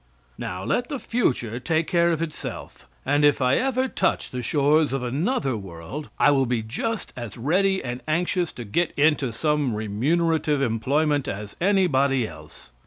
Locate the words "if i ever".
3.23-3.87